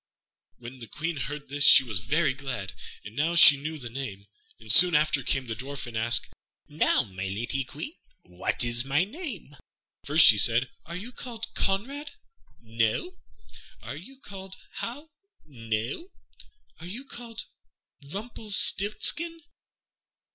[0.57, 2.71] '"When the Queen heard this she was very glad,
[3.03, 4.25] for now she knew the name;
[4.59, 6.27] and soon after came the Dwarf, and asked,
[6.67, 7.93] "Now, my lady Queen,
[8.23, 9.55] what is my name?"
[10.03, 12.13] First she said, "Are you called Conrade?"
[12.59, 13.17] "No."
[13.83, 15.11] "Are you called Hal?"
[15.45, 16.09] "No."
[16.79, 17.45] "Are you called
[18.11, 19.41] Rumpelstiltskin?"